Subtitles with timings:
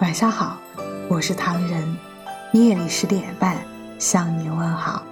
[0.00, 0.56] 晚上好，
[1.08, 1.96] 我是唐人，
[2.52, 3.56] 夜里十点半
[3.98, 5.02] 向你问好。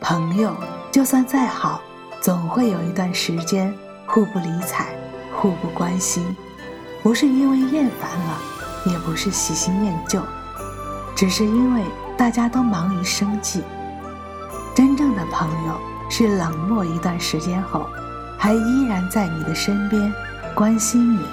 [0.00, 0.54] 朋友
[0.92, 1.82] 就算再好，
[2.20, 3.74] 总会有一段时间
[4.06, 4.86] 互不理睬，
[5.34, 6.24] 互不关心，
[7.02, 8.38] 不是因为厌烦了，
[8.86, 10.22] 也不是喜新厌旧，
[11.16, 11.82] 只是因为
[12.16, 13.64] 大家都忙于生计。
[14.76, 17.88] 真正的朋友是冷漠一段时间后，
[18.38, 20.14] 还依然在你的身边，
[20.54, 21.26] 关心你，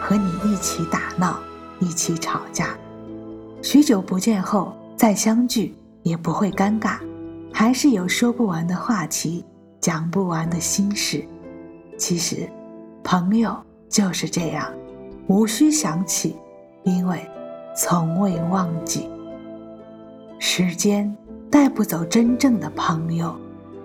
[0.00, 1.36] 和你一起打闹，
[1.80, 2.76] 一起吵架。
[3.62, 6.98] 许久不见后再相聚，也不会尴尬。
[7.52, 9.44] 还是有说不完的话题，
[9.80, 11.26] 讲不完的心事。
[11.96, 12.48] 其实，
[13.02, 13.56] 朋友
[13.88, 14.70] 就是这样，
[15.26, 16.36] 无需想起，
[16.82, 17.18] 因为
[17.74, 19.08] 从未忘记。
[20.38, 21.14] 时间
[21.50, 23.34] 带不走真正的朋友，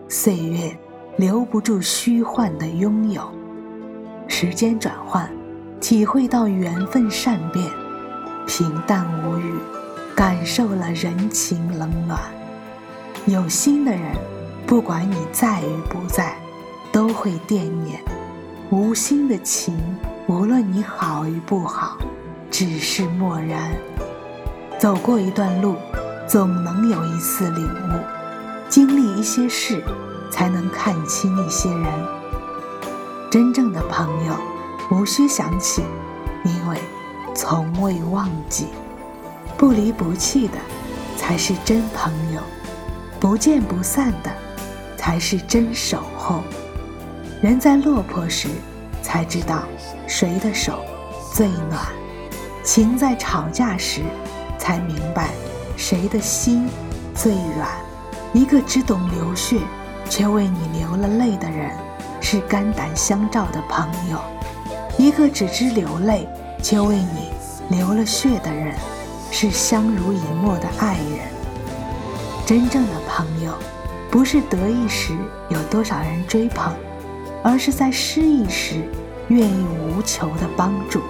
[0.09, 0.77] 岁月
[1.15, 3.23] 留不住虚幻的拥有。
[4.27, 5.31] 时间转换，
[5.79, 7.65] 体会到缘分善变，
[8.53, 9.55] 平淡无语，
[10.13, 12.19] 感受了人情冷暖。
[13.25, 14.01] 有心的人，
[14.67, 16.35] 不管你在与不在，
[16.91, 18.01] 都会惦念；
[18.69, 19.79] 无心的情，
[20.27, 21.97] 无论你好与不好，
[22.51, 23.71] 只是漠然。
[24.77, 25.77] 走过一段路，
[26.27, 27.99] 总能有一次领悟；
[28.67, 29.81] 经历一些事，
[30.29, 31.87] 才能看清一些人。
[33.31, 34.33] 真正的朋友，
[34.91, 35.83] 无需想起，
[36.43, 36.77] 因为
[37.41, 38.67] 从未忘记。
[39.57, 40.59] 不离不弃的，
[41.17, 42.41] 才是真朋友。
[43.19, 44.29] 不见不散的，
[44.95, 46.43] 才是真守候。
[47.41, 48.47] 人在落魄时，
[49.01, 49.63] 才知道
[50.05, 50.85] 谁的手
[51.33, 51.81] 最暖；
[52.63, 54.01] 情在吵架时，
[54.59, 55.31] 才明白
[55.75, 56.69] 谁的心
[57.15, 57.67] 最软。
[58.33, 59.61] 一个只懂流血，
[60.07, 61.71] 却为你流了泪的人，
[62.21, 64.19] 是肝胆相照的朋友；
[64.99, 66.27] 一个只知流泪，
[66.61, 67.31] 却为你
[67.69, 68.75] 流了血的人，
[69.31, 71.31] 是相濡以沫的爱人。
[72.45, 73.53] 真正的朋友，
[74.09, 75.17] 不是得意时
[75.49, 76.73] 有多少人追捧，
[77.43, 78.83] 而是在失意时
[79.29, 81.01] 愿意无求的帮助。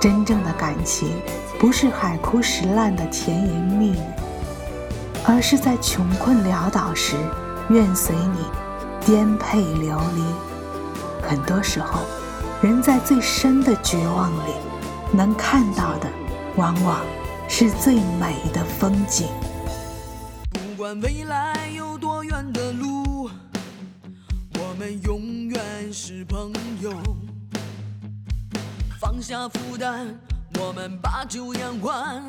[0.00, 1.20] 真正的感情，
[1.58, 4.00] 不是海枯石烂的甜言蜜语，
[5.26, 7.16] 而是在穷困潦倒时
[7.68, 8.44] 愿随你
[9.04, 10.24] 颠沛流离。
[11.22, 12.00] 很多时候，
[12.62, 14.52] 人在最深的绝望里，
[15.14, 16.06] 能看到的，
[16.56, 17.00] 往往
[17.48, 19.26] 是最美的风景。
[20.50, 23.30] 不管未来有多远的路，
[24.58, 26.92] 我们永远是朋友。
[29.00, 30.14] 放下负担，
[30.58, 32.22] 我们把酒言欢，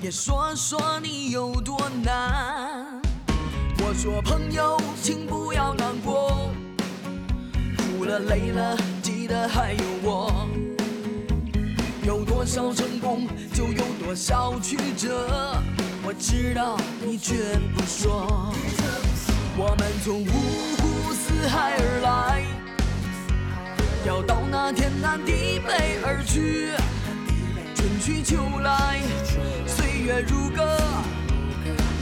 [0.00, 3.02] 也说说你有多难。
[3.80, 6.48] 我说朋友，请不要难过，
[7.76, 8.74] 哭了累了，
[9.26, 10.48] 的还有我。
[12.02, 15.56] 有多少成功，就有多少曲折。
[16.02, 17.34] 我知道你却
[17.74, 18.52] 不说，
[19.56, 22.44] 我们从五湖四海而来，
[24.06, 26.72] 要到那天南地北而去。
[27.74, 29.00] 春去秋来，
[29.66, 30.78] 岁月如歌，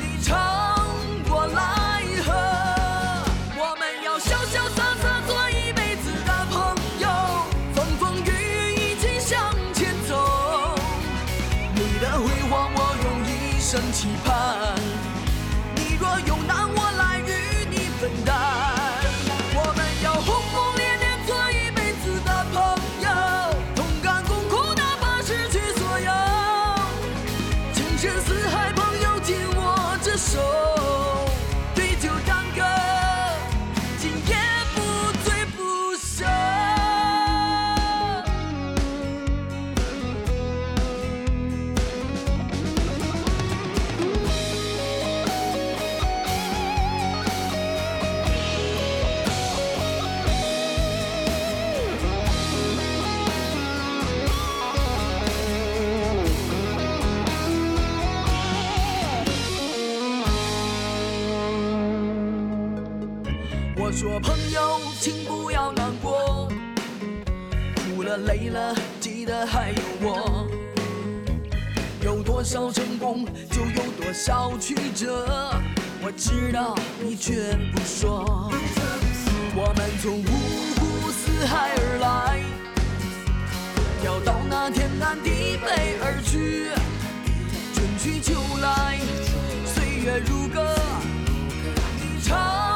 [0.00, 0.37] 你唱
[13.72, 14.77] 真期盼，
[63.84, 66.48] 我说朋友，请不要难过，
[67.74, 70.48] 哭了累了，记得还有我。
[72.00, 75.52] 有多少成功，就有多少曲折。
[76.00, 78.48] 我知道你绝不说。
[79.56, 80.30] 我们从五
[80.78, 82.40] 湖四海而来，
[84.04, 86.70] 要到那天南地北而去。
[87.74, 89.00] 春去秋来，
[89.66, 90.72] 岁月如歌，
[92.00, 92.72] 你唱。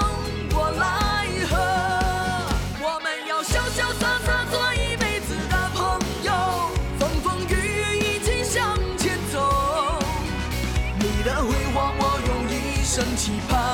[3.48, 6.32] 潇潇洒洒做一辈子的朋友
[6.98, 9.38] 风风雨雨一起向前走
[10.98, 13.65] 你的辉煌我用一生期盼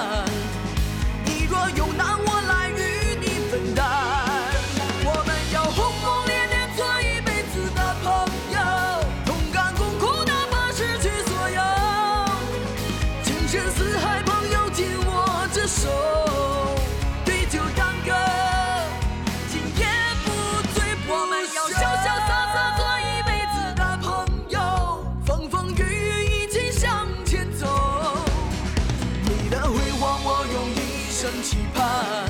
[31.23, 32.27] 生期盼。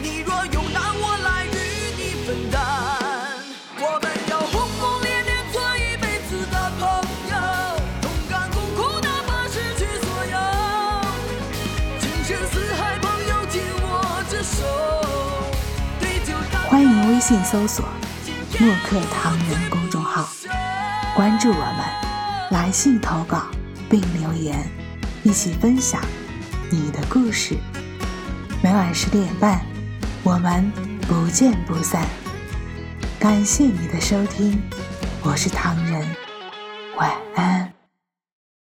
[0.00, 1.58] 你若有难，我来与
[1.98, 2.62] 你分担。
[3.80, 6.86] 我们要轰轰烈烈做一辈子的朋
[7.28, 7.34] 友，
[8.00, 10.38] 同甘共苦，哪怕失去所有。
[11.98, 14.62] 情深似海，朋友紧握着手，
[15.98, 16.62] 对酒当。
[16.70, 17.84] 欢迎微信搜索
[18.60, 20.28] “墨客唐人”公众号，
[21.16, 23.48] 关注我们，来信投稿
[23.90, 24.70] 并留言，
[25.24, 26.00] 一起分享
[26.70, 27.56] 你的故事。
[28.68, 29.58] 每晚十点半，
[30.22, 30.70] 我们
[31.08, 32.06] 不见不散。
[33.18, 34.60] 感谢你的收听，
[35.22, 36.06] 我是唐人，
[36.98, 37.77] 晚安。